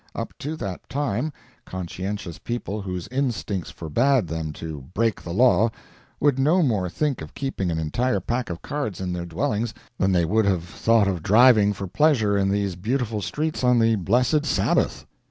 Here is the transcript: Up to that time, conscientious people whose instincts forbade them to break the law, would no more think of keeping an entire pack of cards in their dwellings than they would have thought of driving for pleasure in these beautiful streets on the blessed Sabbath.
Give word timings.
Up 0.15 0.33
to 0.39 0.55
that 0.55 0.89
time, 0.89 1.31
conscientious 1.63 2.39
people 2.39 2.81
whose 2.81 3.07
instincts 3.09 3.69
forbade 3.69 4.25
them 4.25 4.51
to 4.53 4.81
break 4.95 5.21
the 5.21 5.29
law, 5.29 5.69
would 6.19 6.39
no 6.39 6.63
more 6.63 6.89
think 6.89 7.21
of 7.21 7.35
keeping 7.35 7.69
an 7.69 7.77
entire 7.77 8.19
pack 8.19 8.49
of 8.49 8.63
cards 8.63 8.99
in 8.99 9.13
their 9.13 9.27
dwellings 9.27 9.75
than 9.99 10.11
they 10.11 10.25
would 10.25 10.45
have 10.45 10.63
thought 10.63 11.07
of 11.07 11.21
driving 11.21 11.71
for 11.71 11.85
pleasure 11.85 12.35
in 12.35 12.49
these 12.49 12.75
beautiful 12.75 13.21
streets 13.21 13.63
on 13.63 13.77
the 13.77 13.95
blessed 13.95 14.43
Sabbath. 14.43 15.05